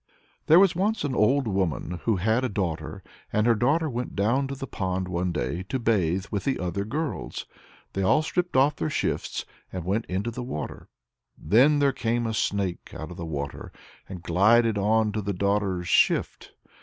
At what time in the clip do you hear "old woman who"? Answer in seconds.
1.13-2.15